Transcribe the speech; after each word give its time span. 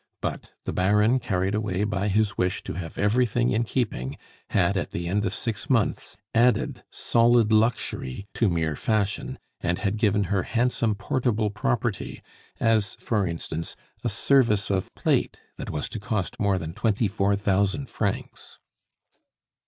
But 0.19 0.53
the 0.63 0.73
Baron, 0.73 1.19
carried 1.19 1.53
away 1.53 1.83
by 1.83 2.07
his 2.07 2.35
wish 2.35 2.63
to 2.63 2.73
have 2.73 2.97
everything 2.97 3.51
in 3.51 3.63
keeping, 3.63 4.17
had 4.49 4.75
at 4.75 4.89
the 4.93 5.07
end 5.07 5.23
of 5.25 5.33
six 5.35 5.69
months, 5.69 6.17
added 6.33 6.83
solid 6.89 7.51
luxury 7.51 8.27
to 8.33 8.49
mere 8.49 8.75
fashion, 8.75 9.37
and 9.59 9.77
had 9.77 9.97
given 9.97 10.23
her 10.23 10.41
handsome 10.41 10.95
portable 10.95 11.51
property, 11.51 12.23
as, 12.59 12.95
for 12.95 13.27
instance, 13.27 13.75
a 14.03 14.09
service 14.09 14.71
of 14.71 14.91
plate 14.95 15.39
that 15.57 15.69
was 15.69 15.87
to 15.89 15.99
cost 15.99 16.39
more 16.39 16.57
than 16.57 16.73
twenty 16.73 17.07
four 17.07 17.35
thousand 17.35 17.87
francs. 17.87 18.57